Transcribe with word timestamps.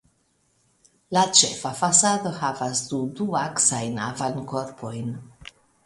La 1.17 1.23
ĉefa 1.41 1.73
fasado 1.81 2.33
havas 2.39 2.83
du 2.89 3.03
duaksajn 3.21 4.05
avankorpojn. 4.11 5.19